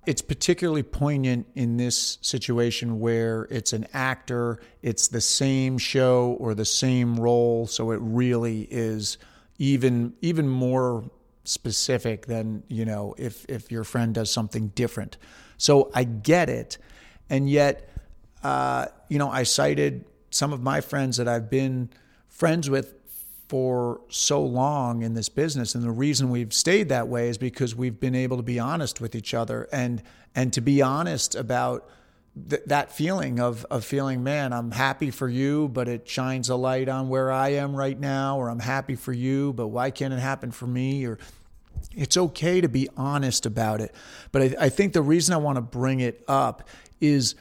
It's 0.05 0.21
particularly 0.21 0.83
poignant 0.83 1.47
in 1.55 1.77
this 1.77 2.17
situation 2.21 2.99
where 2.99 3.47
it's 3.51 3.71
an 3.71 3.87
actor, 3.93 4.59
it's 4.81 5.07
the 5.07 5.21
same 5.21 5.77
show 5.77 6.35
or 6.39 6.53
the 6.53 6.65
same 6.65 7.19
role, 7.19 7.67
so 7.67 7.91
it 7.91 7.99
really 8.01 8.67
is 8.71 9.17
even 9.59 10.13
even 10.21 10.49
more 10.49 11.09
specific 11.43 12.25
than, 12.25 12.63
you 12.67 12.83
know, 12.83 13.13
if 13.17 13.45
if 13.47 13.71
your 13.71 13.83
friend 13.83 14.15
does 14.15 14.31
something 14.31 14.69
different. 14.69 15.17
So 15.57 15.91
I 15.93 16.03
get 16.03 16.49
it. 16.49 16.79
And 17.29 17.47
yet 17.49 17.90
uh, 18.43 18.87
you 19.09 19.19
know, 19.19 19.29
I 19.29 19.43
cited 19.43 20.05
some 20.29 20.53
of 20.53 20.61
my 20.61 20.81
friends 20.81 21.17
that 21.17 21.27
I've 21.27 21.49
been 21.49 21.89
friends 22.29 22.69
with 22.69 22.95
for 23.51 23.99
so 24.07 24.41
long 24.41 25.01
in 25.01 25.13
this 25.13 25.27
business. 25.27 25.75
And 25.75 25.83
the 25.83 25.91
reason 25.91 26.29
we've 26.29 26.53
stayed 26.53 26.87
that 26.87 27.09
way 27.09 27.27
is 27.27 27.37
because 27.37 27.75
we've 27.75 27.99
been 27.99 28.15
able 28.15 28.37
to 28.37 28.43
be 28.43 28.59
honest 28.59 29.01
with 29.01 29.13
each 29.13 29.33
other 29.33 29.67
and 29.73 30.01
and 30.33 30.53
to 30.53 30.61
be 30.61 30.81
honest 30.81 31.35
about 31.35 31.89
th- 32.49 32.61
that 32.67 32.93
feeling 32.93 33.41
of 33.41 33.65
of 33.69 33.83
feeling 33.83 34.23
man 34.23 34.53
I'm 34.53 34.71
happy 34.71 35.11
for 35.11 35.27
you 35.27 35.67
but 35.67 35.89
it 35.89 36.07
shines 36.07 36.47
a 36.47 36.55
light 36.55 36.87
on 36.87 37.09
where 37.09 37.29
I 37.29 37.49
am 37.49 37.75
right 37.75 37.99
now 37.99 38.37
or 38.39 38.49
I'm 38.49 38.59
happy 38.59 38.95
for 38.95 39.11
you 39.11 39.51
but 39.51 39.67
why 39.67 39.91
can't 39.91 40.13
it 40.13 40.19
happen 40.21 40.51
for 40.51 40.65
me? 40.65 41.05
Or 41.05 41.19
it's 41.93 42.15
okay 42.15 42.61
to 42.61 42.69
be 42.69 42.87
honest 42.95 43.45
about 43.45 43.81
it. 43.81 43.93
But 44.31 44.41
I, 44.43 44.55
I 44.61 44.69
think 44.69 44.93
the 44.93 45.01
reason 45.01 45.33
I 45.33 45.37
want 45.39 45.57
to 45.57 45.61
bring 45.61 45.99
it 45.99 46.23
up 46.25 46.69
is 47.01 47.35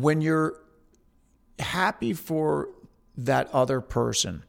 when 0.00 0.20
you're 0.20 0.58
happy 1.58 2.12
for 2.12 2.68
that 3.16 3.48
other 3.52 3.80
person 3.80 4.42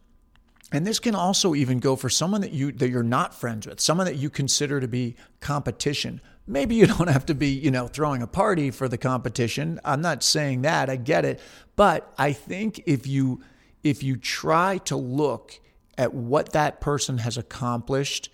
and 0.72 0.86
this 0.86 1.00
can 1.00 1.16
also 1.16 1.56
even 1.56 1.80
go 1.80 1.96
for 1.96 2.10
someone 2.10 2.42
that 2.42 2.52
you 2.52 2.72
that 2.74 2.90
you're 2.90 3.04
not 3.04 3.34
friends 3.34 3.68
with, 3.68 3.80
someone 3.80 4.06
that 4.06 4.18
you 4.18 4.30
consider 4.30 4.82
to 4.82 4.88
be 4.88 5.16
competition. 5.40 6.20
Maybe 6.46 6.76
you 6.76 6.86
don't 6.98 7.10
have 7.10 7.26
to 7.28 7.36
be, 7.36 7.48
you 7.48 7.72
know, 7.72 7.88
throwing 7.88 8.22
a 8.22 8.28
party 8.28 8.72
for 8.72 8.90
the 8.90 8.98
competition. 8.98 9.80
I'm 9.86 10.02
not 10.02 10.24
saying 10.24 10.64
that. 10.64 10.90
I 10.90 10.98
get 10.98 11.24
it. 11.24 11.40
But 11.76 12.12
I 12.18 12.34
think 12.34 12.84
if 12.86 13.08
you 13.08 13.42
if 13.84 14.04
you 14.04 14.18
try 14.18 14.80
to 14.80 14.98
look 14.98 15.60
at 15.98 16.14
what 16.14 16.52
that 16.52 16.82
person 16.82 17.20
has 17.20 17.38
accomplished 17.38 18.30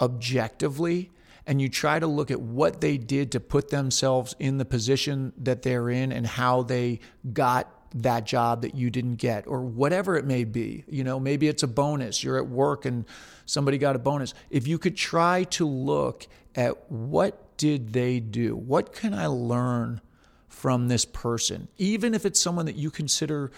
objectively 0.00 1.10
and 1.46 1.62
you 1.62 1.68
try 1.68 1.98
to 1.98 2.06
look 2.06 2.30
at 2.30 2.40
what 2.40 2.80
they 2.80 2.98
did 2.98 3.32
to 3.32 3.40
put 3.40 3.70
themselves 3.70 4.34
in 4.38 4.58
the 4.58 4.64
position 4.64 5.32
that 5.38 5.62
they're 5.62 5.88
in 5.88 6.12
and 6.12 6.26
how 6.26 6.62
they 6.62 7.00
got 7.32 7.72
that 7.94 8.24
job 8.24 8.62
that 8.62 8.74
you 8.74 8.90
didn't 8.90 9.16
get 9.16 9.46
or 9.46 9.62
whatever 9.62 10.16
it 10.16 10.24
may 10.24 10.44
be. 10.44 10.84
You 10.88 11.04
know, 11.04 11.20
maybe 11.20 11.48
it's 11.48 11.62
a 11.62 11.68
bonus. 11.68 12.22
You're 12.22 12.36
at 12.36 12.48
work 12.48 12.84
and 12.84 13.04
somebody 13.46 13.78
got 13.78 13.96
a 13.96 13.98
bonus. 13.98 14.34
If 14.50 14.66
you 14.66 14.78
could 14.78 14.96
try 14.96 15.44
to 15.44 15.66
look 15.66 16.26
at 16.54 16.90
what 16.90 17.56
did 17.56 17.92
they 17.92 18.20
do? 18.20 18.56
What 18.56 18.92
can 18.92 19.14
I 19.14 19.26
learn 19.26 20.00
from 20.48 20.88
this 20.88 21.04
person? 21.04 21.68
Even 21.78 22.12
if 22.12 22.26
it's 22.26 22.40
someone 22.40 22.66
that 22.66 22.76
you 22.76 22.90
consider 22.90 23.50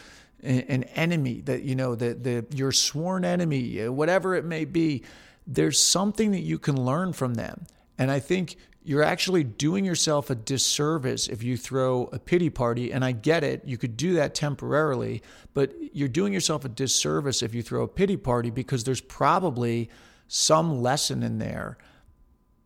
an 0.42 0.84
enemy 0.94 1.40
that 1.40 1.62
you 1.62 1.74
know 1.74 1.96
the 1.96 2.14
the 2.14 2.46
your 2.54 2.70
sworn 2.70 3.24
enemy 3.24 3.88
whatever 3.88 4.36
it 4.36 4.44
may 4.44 4.64
be 4.64 5.02
there's 5.48 5.80
something 5.80 6.30
that 6.30 6.42
you 6.42 6.60
can 6.60 6.80
learn 6.80 7.12
from 7.12 7.34
them 7.34 7.66
and 7.98 8.10
i 8.10 8.18
think 8.18 8.56
you're 8.88 9.02
actually 9.02 9.44
doing 9.44 9.84
yourself 9.84 10.30
a 10.30 10.34
disservice 10.34 11.28
if 11.28 11.42
you 11.42 11.58
throw 11.58 12.08
a 12.10 12.18
pity 12.18 12.48
party. 12.48 12.90
And 12.90 13.04
I 13.04 13.12
get 13.12 13.44
it, 13.44 13.62
you 13.66 13.76
could 13.76 13.98
do 13.98 14.14
that 14.14 14.34
temporarily, 14.34 15.22
but 15.52 15.74
you're 15.92 16.08
doing 16.08 16.32
yourself 16.32 16.64
a 16.64 16.70
disservice 16.70 17.42
if 17.42 17.54
you 17.54 17.62
throw 17.62 17.82
a 17.82 17.88
pity 17.88 18.16
party 18.16 18.48
because 18.48 18.84
there's 18.84 19.02
probably 19.02 19.90
some 20.26 20.80
lesson 20.80 21.22
in 21.22 21.36
there, 21.36 21.76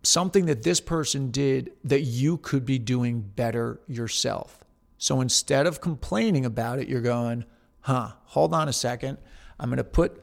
something 0.05 0.47
that 0.47 0.63
this 0.63 0.81
person 0.81 1.33
did 1.33 1.73
that 1.83 2.03
you 2.03 2.37
could 2.37 2.65
be 2.65 2.79
doing 2.79 3.21
better 3.21 3.81
yourself. 3.89 4.63
So 4.99 5.21
instead 5.21 5.67
of 5.67 5.81
complaining 5.81 6.47
about 6.47 6.79
it, 6.79 6.87
you're 6.87 7.01
going, 7.01 7.45
huh, 7.81 8.13
hold 8.27 8.55
on 8.55 8.69
a 8.69 8.73
second. 8.73 9.19
I'm 9.59 9.71
going 9.71 9.79
to 9.79 9.83
put 9.83 10.23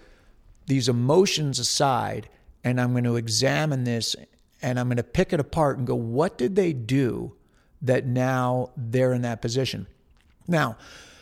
these 0.66 0.88
emotions 0.88 1.60
aside 1.60 2.30
and 2.64 2.80
I'm 2.80 2.92
going 2.92 3.04
to 3.04 3.18
examine 3.18 3.84
this 3.84 4.16
and 4.62 4.80
I'm 4.80 4.88
going 4.88 4.98
to 4.98 5.04
pick 5.04 5.34
it 5.34 5.40
apart 5.40 5.78
and 5.78 5.88
go, 5.88 5.96
what 5.96 6.38
did 6.38 6.56
they 6.56 6.74
do 6.74 7.34
that 7.82 8.06
now 8.06 8.72
they're 8.76 9.14
in 9.14 9.22
that 9.22 9.42
position? 9.42 9.88
Now, 10.48 10.78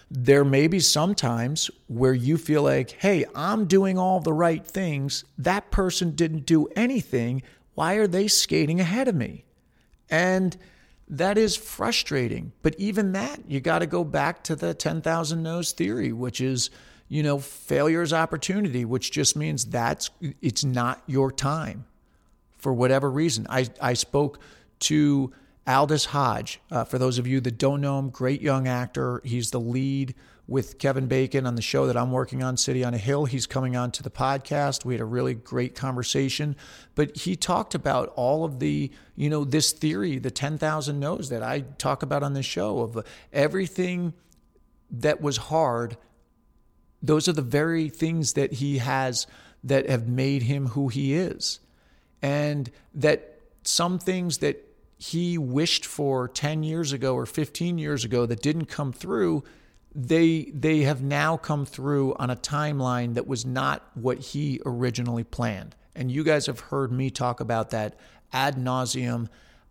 there 0.09 0.45
may 0.45 0.67
be 0.67 0.79
some 0.79 1.13
times 1.15 1.69
where 1.87 2.13
you 2.13 2.37
feel 2.37 2.63
like, 2.63 2.91
hey, 2.91 3.25
I'm 3.35 3.65
doing 3.65 3.97
all 3.97 4.19
the 4.19 4.33
right 4.33 4.65
things. 4.65 5.25
That 5.37 5.69
person 5.69 6.11
didn't 6.11 6.45
do 6.45 6.67
anything. 6.75 7.43
Why 7.75 7.95
are 7.95 8.07
they 8.07 8.27
skating 8.27 8.79
ahead 8.79 9.07
of 9.07 9.15
me? 9.15 9.43
And 10.09 10.55
that 11.09 11.37
is 11.37 11.55
frustrating. 11.55 12.53
But 12.61 12.75
even 12.77 13.11
that, 13.11 13.49
you 13.49 13.59
got 13.59 13.79
to 13.79 13.85
go 13.85 14.03
back 14.03 14.43
to 14.45 14.55
the 14.55 14.73
10,000 14.73 15.43
no's 15.43 15.73
theory, 15.73 16.13
which 16.13 16.39
is, 16.39 16.69
you 17.09 17.21
know, 17.21 17.37
failure 17.37 18.01
is 18.01 18.13
opportunity, 18.13 18.85
which 18.85 19.11
just 19.11 19.35
means 19.35 19.65
that's 19.65 20.09
it's 20.41 20.63
not 20.63 21.03
your 21.05 21.31
time 21.31 21.85
for 22.57 22.73
whatever 22.73 23.09
reason. 23.09 23.47
I, 23.49 23.67
I 23.81 23.93
spoke 23.93 24.39
to 24.81 25.31
Aldis 25.67 26.05
Hodge. 26.05 26.61
Uh, 26.71 26.85
for 26.85 26.97
those 26.97 27.19
of 27.19 27.27
you 27.27 27.41
that 27.41 27.57
don't 27.57 27.81
know 27.81 27.99
him, 27.99 28.09
great 28.09 28.41
young 28.41 28.67
actor. 28.67 29.21
He's 29.23 29.51
the 29.51 29.59
lead 29.59 30.15
with 30.47 30.79
Kevin 30.79 31.07
Bacon 31.07 31.45
on 31.45 31.55
the 31.55 31.61
show 31.61 31.87
that 31.87 31.97
I'm 31.97 32.11
working 32.11 32.41
on, 32.41 32.55
City 32.55 32.83
on 32.83 32.93
a 32.93 32.97
Hill. 32.97 33.25
He's 33.25 33.45
coming 33.45 33.75
on 33.75 33.91
to 33.91 34.03
the 34.03 34.09
podcast. 34.09 34.85
We 34.85 34.93
had 34.93 35.01
a 35.01 35.05
really 35.05 35.33
great 35.33 35.75
conversation, 35.75 36.55
but 36.95 37.17
he 37.17 37.35
talked 37.35 37.75
about 37.75 38.13
all 38.15 38.45
of 38.45 38.59
the, 38.59 38.89
you 39.15 39.29
know, 39.29 39.43
this 39.43 39.73
theory, 39.73 40.19
the 40.19 40.31
10,000 40.31 40.99
no's 40.99 41.29
that 41.29 41.43
I 41.43 41.61
talk 41.77 42.01
about 42.01 42.23
on 42.23 42.33
the 42.33 42.43
show 42.43 42.79
of 42.79 43.05
everything 43.33 44.13
that 44.89 45.19
was 45.21 45.35
hard. 45.35 45.97
Those 47.03 47.27
are 47.27 47.33
the 47.33 47.41
very 47.41 47.89
things 47.89 48.33
that 48.33 48.53
he 48.53 48.77
has 48.77 49.27
that 49.65 49.89
have 49.89 50.07
made 50.07 50.43
him 50.43 50.67
who 50.67 50.87
he 50.87 51.13
is 51.13 51.59
and 52.21 52.71
that 52.93 53.39
some 53.63 53.99
things 53.99 54.39
that 54.39 54.63
he 54.97 55.37
wished 55.37 55.85
for 55.85 56.27
10 56.27 56.63
years 56.63 56.91
ago 56.91 57.13
or 57.15 57.25
15 57.25 57.77
years 57.77 58.03
ago 58.03 58.25
that 58.25 58.41
didn't 58.41 58.65
come 58.65 58.91
through 58.91 59.43
they 59.93 60.51
they 60.53 60.81
have 60.81 61.01
now 61.01 61.37
come 61.37 61.65
through 61.65 62.15
on 62.19 62.29
a 62.29 62.35
timeline 62.35 63.13
that 63.15 63.27
was 63.27 63.45
not 63.45 63.83
what 63.95 64.17
he 64.17 64.59
originally 64.65 65.23
planned 65.23 65.75
and 65.95 66.11
you 66.11 66.23
guys 66.23 66.45
have 66.45 66.59
heard 66.59 66.91
me 66.91 67.09
talk 67.09 67.39
about 67.39 67.69
that 67.71 67.95
ad 68.33 68.55
nauseum 68.55 69.27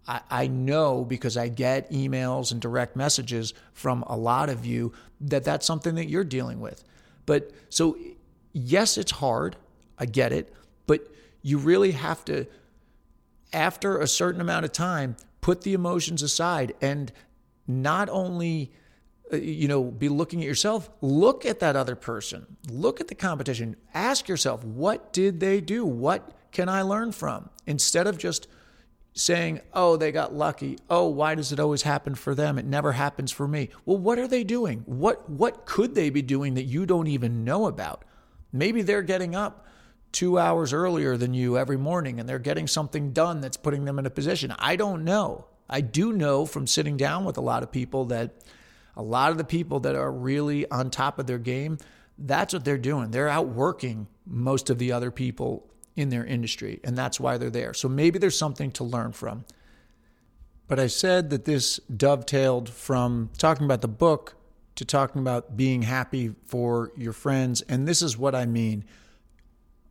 I, 0.09 0.21
I 0.31 0.47
know 0.47 1.05
because 1.05 1.37
I 1.37 1.49
get 1.49 1.91
emails 1.91 2.53
and 2.53 2.61
direct 2.61 2.97
messages 2.97 3.55
from 3.73 4.03
a 4.07 4.17
lot 4.17 4.49
of 4.49 4.65
you 4.65 4.93
that 5.21 5.45
that's 5.45 5.67
something 5.67 5.95
that 5.97 6.09
you're 6.09 6.25
dealing 6.25 6.61
with. 6.61 6.85
But 7.25 7.51
so, 7.71 7.97
yes, 8.53 8.99
it's 8.99 9.11
hard. 9.13 9.57
I 9.99 10.07
get 10.07 10.33
it. 10.33 10.53
You 11.47 11.59
really 11.59 11.93
have 11.93 12.25
to, 12.25 12.49
after 13.53 13.99
a 13.99 14.09
certain 14.09 14.41
amount 14.41 14.65
of 14.65 14.73
time, 14.73 15.17
put 15.41 15.61
the 15.61 15.75
emotions 15.75 16.21
aside 16.21 16.75
and 16.81 17.13
not 17.69 18.09
only 18.09 18.73
uh, 19.33 19.37
you 19.37 19.69
know 19.69 19.85
be 19.85 20.09
looking 20.09 20.41
at 20.41 20.47
yourself 20.47 20.91
look 21.01 21.47
at 21.47 21.61
that 21.61 21.77
other 21.77 21.95
person. 21.95 22.57
Look 22.69 23.01
at 23.01 23.07
the 23.07 23.15
competition. 23.15 23.77
Ask 23.95 24.27
yourself 24.27 24.65
what 24.65 25.13
did 25.13 25.39
they 25.39 25.61
do? 25.61 25.85
What 25.85 26.33
can 26.51 26.69
i 26.69 26.83
learn 26.83 27.13
from? 27.13 27.49
Instead 27.65 28.09
of 28.09 28.19
just 28.19 28.49
saying 29.13 29.61
oh 29.73 29.97
they 29.97 30.11
got 30.11 30.35
lucky. 30.35 30.81
Oh 30.91 31.07
why 31.07 31.37
does 31.37 31.53
it 31.53 31.61
always 31.61 31.83
happen 31.83 32.17
for 32.17 32.35
them? 32.35 32.59
It 32.59 32.67
never 32.67 32.91
happens 32.91 33.31
for 33.31 33.47
me. 33.47 33.69
Well 33.85 33.99
what 33.99 34.19
are 34.19 34.27
they 34.27 34.43
doing? 34.43 34.83
What 34.87 35.31
what 35.31 35.65
could 35.65 35.95
they 35.95 36.11
be 36.11 36.23
doing 36.23 36.55
that 36.55 36.65
you 36.65 36.87
don't 36.87 37.07
even 37.07 37.45
know 37.45 37.67
about? 37.67 38.05
Maybe 38.53 38.83
they're 38.83 39.03
getting 39.03 39.37
up 39.37 39.65
two 40.17 40.39
hours 40.39 40.73
earlier 40.73 41.15
than 41.19 41.35
you 41.35 41.59
every 41.59 41.77
morning 41.77 42.19
and 42.19 42.27
they're 42.27 42.39
getting 42.39 42.67
something 42.67 43.13
done 43.13 43.43
that's 43.43 43.59
putting 43.59 43.85
them 43.85 43.99
in 43.99 44.07
a 44.07 44.11
position. 44.11 44.51
I 44.59 44.75
don't 44.75 45.05
know. 45.05 45.45
I 45.69 45.83
do 45.83 46.11
know 46.11 46.47
from 46.47 46.67
sitting 46.67 46.97
down 46.97 47.27
with 47.27 47.37
a 47.37 47.43
lot 47.43 47.63
of 47.63 47.71
people 47.71 48.07
that 48.07 48.31
a 48.97 49.03
lot 49.03 49.31
of 49.31 49.37
the 49.37 49.45
people 49.45 49.81
that 49.81 49.95
are 49.95 50.11
really 50.11 50.67
on 50.71 50.89
top 50.89 51.19
of 51.19 51.27
their 51.27 51.39
game, 51.39 51.77
that's 52.17 52.55
what 52.55 52.65
they're 52.65 52.79
doing. 52.79 53.11
They're 53.11 53.29
outworking 53.29 54.07
most 54.25 54.71
of 54.71 54.79
the 54.79 54.91
other 54.91 55.11
people 55.11 55.69
in 55.97 56.09
their 56.09 56.25
industry, 56.25 56.81
and 56.83 56.97
that's 56.97 57.21
why 57.21 57.37
they're 57.37 57.51
there. 57.51 57.75
So 57.75 57.87
maybe 57.87 58.19
there's 58.19 58.39
something 58.39 58.71
to 58.73 58.85
learn 58.85 59.13
from. 59.13 59.45
But 60.67 60.81
I 60.81 60.87
said 60.87 61.29
that 61.29 61.45
this 61.45 61.79
dovetailed 61.95 62.71
from 62.71 63.29
talking 63.37 63.67
about 63.67 63.83
the 63.83 63.89
book 63.89 64.35
to 64.77 64.87
talking 64.87 65.21
about 65.21 65.59
being 65.59 65.83
happy 65.83 66.33
for 66.47 66.91
your 66.97 67.13
friends. 67.13 67.61
And 67.61 67.87
this 67.87 68.01
is 68.01 68.17
what 68.17 68.35
I 68.35 68.47
mean 68.47 68.87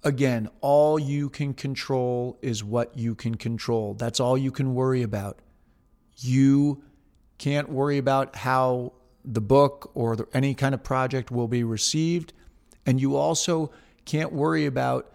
again, 0.05 0.47
all 0.61 0.97
you 0.99 1.29
can 1.29 1.53
control 1.53 2.37
is 2.41 2.63
what 2.63 2.97
you 2.97 3.15
can 3.15 3.35
control. 3.35 3.95
That's 3.95 4.19
all 4.19 4.37
you 4.37 4.51
can 4.51 4.75
worry 4.75 5.01
about. 5.01 5.39
You 6.17 6.83
can't 7.39 7.67
worry 7.67 7.97
about 7.97 8.35
how 8.35 8.93
the 9.25 9.41
book 9.41 9.91
or 9.95 10.15
the, 10.15 10.27
any 10.33 10.53
kind 10.53 10.73
of 10.75 10.83
project 10.83 11.31
will 11.31 11.47
be 11.47 11.63
received. 11.63 12.31
And 12.85 13.01
you 13.01 13.17
also 13.17 13.71
can't 14.05 14.31
worry 14.31 14.67
about 14.67 15.11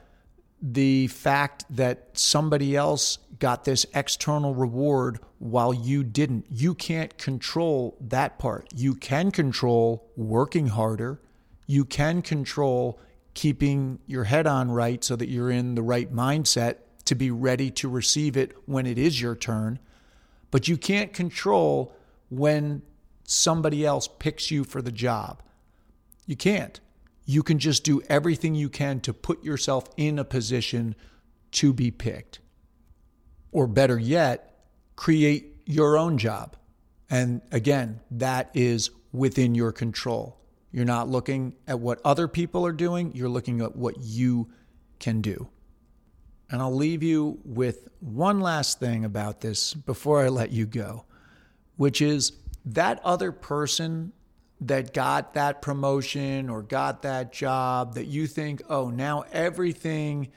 the 0.60 1.06
fact 1.06 1.64
that 1.70 2.08
somebody 2.12 2.76
else 2.76 3.18
got 3.38 3.64
this 3.64 3.86
external 3.94 4.54
reward 4.54 5.20
while 5.38 5.72
you 5.72 6.02
didn't. 6.04 6.44
You 6.50 6.74
can't 6.74 7.16
control 7.16 7.96
that 8.00 8.38
part. 8.38 8.68
You 8.74 8.94
can 8.94 9.30
control 9.30 10.10
working 10.16 10.66
harder. 10.66 11.20
You 11.66 11.84
can 11.84 12.20
control 12.20 13.00
keeping 13.34 13.98
your 14.06 14.24
head 14.24 14.46
on 14.46 14.70
right 14.70 15.02
so 15.02 15.16
that 15.16 15.28
you're 15.28 15.50
in 15.50 15.74
the 15.74 15.82
right 15.82 16.12
mindset 16.12 16.76
to 17.04 17.14
be 17.14 17.30
ready 17.30 17.70
to 17.70 17.88
receive 17.88 18.36
it 18.36 18.56
when 18.66 18.86
it 18.86 18.98
is 18.98 19.20
your 19.20 19.34
turn. 19.34 19.78
But 20.50 20.68
you 20.68 20.76
can't 20.76 21.12
control 21.12 21.94
when 22.28 22.82
somebody 23.24 23.86
else 23.86 24.08
picks 24.18 24.50
you 24.50 24.64
for 24.64 24.82
the 24.82 24.92
job. 24.92 25.42
You 26.26 26.36
can't. 26.36 26.80
You 27.24 27.42
can 27.42 27.58
just 27.58 27.84
do 27.84 28.02
everything 28.08 28.54
you 28.54 28.68
can 28.68 29.00
to 29.00 29.12
put 29.12 29.44
yourself 29.44 29.88
in 29.96 30.18
a 30.18 30.24
position 30.24 30.96
to 31.52 31.72
be 31.72 31.90
picked. 31.90 32.40
Or 33.52 33.66
better 33.66 33.98
yet, 33.98 34.66
create 34.96 35.62
your 35.66 35.96
own 35.96 36.18
job. 36.18 36.56
And 37.08 37.40
again, 37.52 38.00
that 38.12 38.50
is 38.54 38.90
within 39.12 39.54
your 39.54 39.72
control. 39.72 40.39
You're 40.72 40.84
not 40.84 41.08
looking 41.08 41.54
at 41.66 41.80
what 41.80 42.00
other 42.04 42.28
people 42.28 42.64
are 42.66 42.72
doing, 42.72 43.12
you're 43.14 43.28
looking 43.28 43.60
at 43.60 43.74
what 43.76 43.96
you 43.98 44.48
can 44.98 45.20
do. 45.20 45.48
And 46.50 46.60
I'll 46.60 46.74
leave 46.74 47.02
you 47.02 47.38
with 47.44 47.88
one 48.00 48.40
last 48.40 48.80
thing 48.80 49.04
about 49.04 49.40
this 49.40 49.74
before 49.74 50.24
I 50.24 50.28
let 50.28 50.50
you 50.50 50.66
go, 50.66 51.04
which 51.76 52.02
is 52.02 52.32
that 52.64 53.00
other 53.04 53.32
person 53.32 54.12
that 54.60 54.92
got 54.92 55.34
that 55.34 55.62
promotion 55.62 56.50
or 56.50 56.62
got 56.62 57.02
that 57.02 57.32
job 57.32 57.94
that 57.94 58.06
you 58.06 58.26
think, 58.26 58.62
oh, 58.68 58.90
now 58.90 59.24
everything 59.32 60.28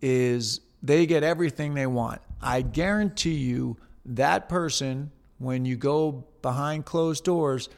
is, 0.00 0.60
they 0.82 1.06
get 1.06 1.22
everything 1.24 1.74
they 1.74 1.86
want. 1.86 2.20
I 2.40 2.62
guarantee 2.62 3.34
you 3.34 3.76
that 4.04 4.48
person, 4.48 5.10
when 5.38 5.64
you 5.64 5.76
go 5.76 6.24
behind 6.42 6.84
closed 6.84 7.24
doors, 7.24 7.68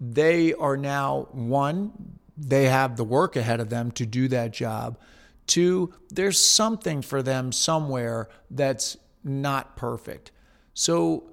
they 0.00 0.54
are 0.54 0.76
now 0.76 1.28
one, 1.32 2.18
they 2.36 2.64
have 2.64 2.96
the 2.96 3.04
work 3.04 3.36
ahead 3.36 3.60
of 3.60 3.68
them 3.68 3.90
to 3.92 4.06
do 4.06 4.28
that 4.28 4.52
job. 4.52 4.98
Two, 5.46 5.92
there's 6.08 6.42
something 6.42 7.02
for 7.02 7.22
them 7.22 7.52
somewhere 7.52 8.28
that's 8.50 8.96
not 9.22 9.76
perfect. 9.76 10.30
So, 10.72 11.24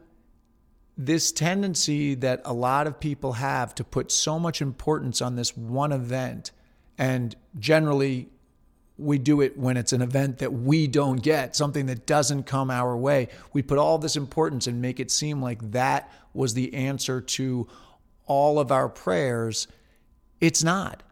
this 1.00 1.32
tendency 1.32 2.16
that 2.16 2.42
a 2.44 2.54
lot 2.54 2.88
of 2.88 3.00
people 3.00 3.34
have 3.34 3.76
to 3.76 3.84
put 3.84 4.12
so 4.12 4.40
much 4.40 4.64
importance 4.64 5.22
on 5.22 5.36
this 5.36 5.56
one 5.56 5.92
event, 5.92 6.52
and 6.98 7.36
generally 7.60 8.30
we 8.98 9.20
do 9.20 9.42
it 9.42 9.58
when 9.58 9.78
it's 9.78 9.94
an 9.94 10.02
event 10.02 10.40
that 10.40 10.52
we 10.52 10.88
don't 10.88 11.22
get, 11.22 11.56
something 11.56 11.86
that 11.86 12.08
doesn't 12.08 12.44
come 12.44 12.72
our 12.72 12.98
way. 12.98 13.28
We 13.54 13.62
put 13.62 13.78
all 13.78 14.00
this 14.00 14.16
importance 14.16 14.66
and 14.66 14.82
make 14.82 15.00
it 15.00 15.12
seem 15.12 15.42
like 15.42 15.72
that 15.72 16.12
was 16.34 16.56
the 16.56 16.74
answer 16.74 17.22
to 17.22 17.68
all 18.28 18.60
of 18.60 18.72
our 18.72 18.90
prayers. 18.90 19.68
It's 20.40 20.64
not. 20.64 21.04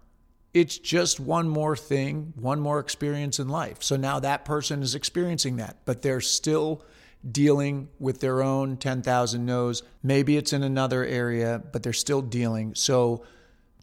It's 0.53 0.77
just 0.77 1.19
one 1.19 1.49
more 1.49 1.75
thing, 1.75 2.33
one 2.35 2.61
more 2.61 2.79
experience 2.79 3.39
in 3.39 3.49
life. 3.49 3.77
So 3.81 3.97
now 3.97 4.19
that 4.19 4.45
person 4.45 4.81
is 4.81 4.95
experiencing 4.95 5.57
that, 5.57 5.77
but 5.83 6.01
they're 6.01 6.21
still 6.21 6.81
dealing 7.29 7.89
with 7.99 8.21
their 8.21 8.41
own 8.41 8.77
10,000 8.77 9.45
no's. 9.45 9.83
Maybe 10.03 10.37
it's 10.37 10.53
in 10.53 10.63
another 10.63 11.03
area, 11.03 11.61
but 11.71 11.83
they're 11.83 11.91
still 11.91 12.21
dealing. 12.21 12.75
So 12.75 13.25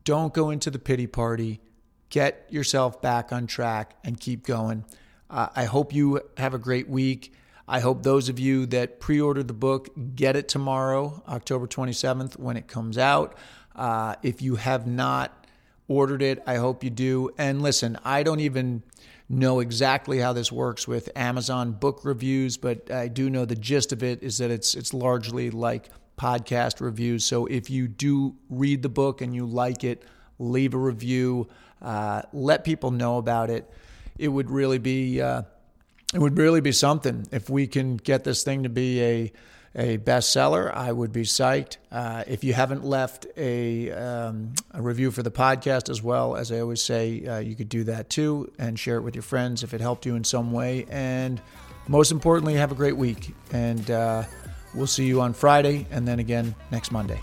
don't 0.04 0.32
go 0.32 0.50
into 0.50 0.70
the 0.70 0.78
pity 0.78 1.06
party. 1.06 1.60
Get 2.08 2.46
yourself 2.50 3.02
back 3.02 3.32
on 3.32 3.46
track 3.46 3.96
and 4.04 4.18
keep 4.18 4.46
going. 4.46 4.84
Uh, 5.28 5.48
I 5.54 5.64
hope 5.64 5.94
you 5.94 6.20
have 6.36 6.54
a 6.54 6.58
great 6.58 6.88
week. 6.88 7.34
I 7.66 7.80
hope 7.80 8.02
those 8.02 8.28
of 8.28 8.38
you 8.38 8.66
that 8.66 9.00
pre 9.00 9.20
ordered 9.20 9.48
the 9.48 9.54
book 9.54 9.88
get 10.14 10.36
it 10.36 10.48
tomorrow, 10.48 11.22
October 11.28 11.66
27th, 11.66 12.38
when 12.38 12.56
it 12.56 12.68
comes 12.68 12.98
out. 12.98 13.36
Uh, 13.74 14.16
if 14.22 14.42
you 14.42 14.56
have 14.56 14.86
not 14.86 15.42
ordered 15.88 16.22
it. 16.22 16.42
I 16.46 16.56
hope 16.56 16.82
you 16.82 16.90
do. 16.90 17.30
And 17.38 17.62
listen, 17.62 17.98
I 18.04 18.22
don't 18.22 18.40
even 18.40 18.82
know 19.28 19.60
exactly 19.60 20.18
how 20.18 20.32
this 20.32 20.50
works 20.50 20.86
with 20.86 21.08
Amazon 21.16 21.72
book 21.72 22.00
reviews, 22.04 22.56
but 22.56 22.90
I 22.90 23.08
do 23.08 23.30
know 23.30 23.44
the 23.44 23.54
gist 23.54 23.92
of 23.92 24.02
it 24.02 24.22
is 24.22 24.38
that 24.38 24.50
it's 24.50 24.74
it's 24.74 24.92
largely 24.94 25.50
like 25.50 25.88
podcast 26.18 26.80
reviews. 26.80 27.24
So 27.24 27.46
if 27.46 27.70
you 27.70 27.88
do 27.88 28.36
read 28.48 28.82
the 28.82 28.88
book 28.88 29.20
and 29.20 29.34
you 29.34 29.46
like 29.46 29.84
it, 29.84 30.02
leave 30.38 30.74
a 30.74 30.78
review, 30.78 31.48
uh, 31.80 32.22
let 32.32 32.64
people 32.64 32.90
know 32.90 33.18
about 33.18 33.50
it. 33.50 33.68
It 34.18 34.28
would 34.28 34.50
really 34.50 34.78
be 34.78 35.20
uh, 35.20 35.42
it 36.12 36.18
would 36.18 36.36
really 36.36 36.60
be 36.60 36.72
something 36.72 37.26
if 37.32 37.48
we 37.48 37.66
can 37.66 37.96
get 37.96 38.24
this 38.24 38.42
thing 38.42 38.64
to 38.64 38.68
be 38.68 39.02
a 39.02 39.32
a 39.74 39.98
bestseller, 39.98 40.72
I 40.72 40.92
would 40.92 41.12
be 41.12 41.22
psyched. 41.22 41.78
Uh, 41.90 42.24
if 42.26 42.44
you 42.44 42.52
haven't 42.52 42.84
left 42.84 43.26
a, 43.36 43.90
um, 43.92 44.52
a, 44.72 44.82
review 44.82 45.10
for 45.10 45.22
the 45.22 45.30
podcast 45.30 45.88
as 45.88 46.02
well, 46.02 46.36
as 46.36 46.52
I 46.52 46.60
always 46.60 46.82
say, 46.82 47.24
uh, 47.26 47.38
you 47.38 47.54
could 47.54 47.68
do 47.68 47.84
that 47.84 48.10
too 48.10 48.52
and 48.58 48.78
share 48.78 48.96
it 48.96 49.02
with 49.02 49.14
your 49.14 49.22
friends 49.22 49.62
if 49.62 49.72
it 49.72 49.80
helped 49.80 50.04
you 50.04 50.14
in 50.14 50.24
some 50.24 50.52
way. 50.52 50.86
And 50.90 51.40
most 51.88 52.12
importantly, 52.12 52.54
have 52.54 52.72
a 52.72 52.76
great 52.76 52.96
week. 52.96 53.34
And 53.50 53.90
uh, 53.90 54.24
we'll 54.74 54.86
see 54.86 55.06
you 55.06 55.20
on 55.20 55.32
Friday 55.32 55.86
and 55.90 56.06
then 56.06 56.18
again 56.18 56.54
next 56.70 56.92
Monday. 56.92 57.20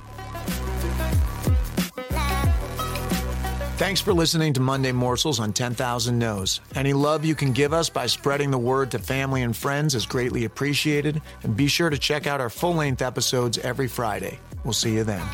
Thanks 3.79 4.01
for 4.01 4.11
listening 4.11 4.51
to 4.55 4.59
Monday 4.59 4.91
Morsels 4.91 5.39
on 5.39 5.53
10,000 5.53 6.19
No's. 6.19 6.59
Any 6.75 6.91
love 6.91 7.23
you 7.23 7.33
can 7.33 7.53
give 7.53 7.71
us 7.71 7.89
by 7.89 8.07
spreading 8.07 8.51
the 8.51 8.57
word 8.57 8.91
to 8.91 8.99
family 8.99 9.41
and 9.41 9.55
friends 9.55 9.95
is 9.95 10.05
greatly 10.05 10.43
appreciated. 10.43 11.21
And 11.43 11.55
be 11.55 11.67
sure 11.67 11.89
to 11.89 11.97
check 11.97 12.27
out 12.27 12.41
our 12.41 12.49
full 12.49 12.75
length 12.75 13.01
episodes 13.01 13.57
every 13.59 13.87
Friday. 13.87 14.37
We'll 14.65 14.73
see 14.73 14.95
you 14.95 15.05
then. 15.05 15.25